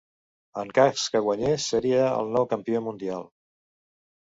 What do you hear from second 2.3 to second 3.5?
nou campió mundial.